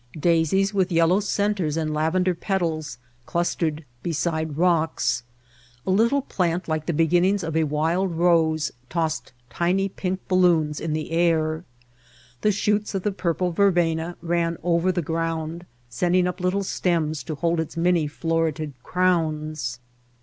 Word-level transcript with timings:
Daisies 0.19 0.73
with 0.73 0.91
yellow 0.91 1.19
centers 1.19 1.77
and 1.77 1.93
lavender 1.93 2.33
petals 2.33 2.97
clustered 3.27 3.85
beside 4.01 4.57
rocks. 4.57 5.21
A 5.85 5.91
little 5.91 6.23
plant 6.23 6.67
like 6.67 6.87
the 6.87 6.91
beginnings 6.91 7.43
of 7.43 7.55
a 7.55 7.65
wild 7.65 8.15
rose 8.15 8.71
tossed 8.89 9.31
tiny 9.51 9.87
pink 9.89 10.19
balloons 10.27 10.79
in 10.79 10.93
the 10.93 11.11
air. 11.11 11.65
The 12.41 12.51
shoots 12.51 12.95
of 12.95 13.03
the 13.03 13.11
purple 13.11 13.51
verbena 13.51 14.17
ran 14.23 14.57
over 14.63 14.91
the 14.91 15.03
ground, 15.03 15.67
sending 15.87 16.25
up 16.25 16.39
little 16.39 16.63
stems 16.63 17.21
to 17.25 17.35
hold 17.35 17.59
its 17.59 17.77
many 17.77 18.07
floretted 18.07 18.73
crowns. 18.81 19.79